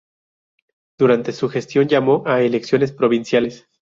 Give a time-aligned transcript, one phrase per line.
[0.97, 3.67] Durante su gestión llamó a elecciones provinciales.